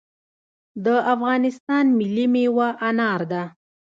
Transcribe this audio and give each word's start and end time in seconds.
د 0.85 0.87
افغانستان 1.13 1.85
ملي 1.99 2.25
میوه 2.33 2.67
انار 2.89 3.21
ده 3.31 3.43